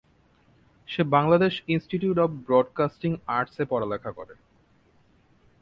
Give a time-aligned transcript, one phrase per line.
[0.87, 4.33] Say Bangladesh institute of broadcasting arts এ পড়ালেখা করে।